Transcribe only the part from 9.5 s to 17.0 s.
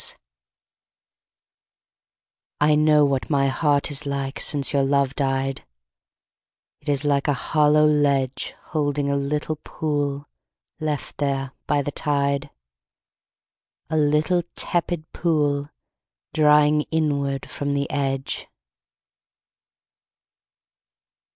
pool Left there by the tide, A little tepid pool, Drying